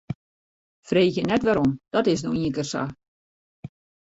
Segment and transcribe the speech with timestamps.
[0.91, 2.83] Freegje net wêrom, dat is no ienkear sa.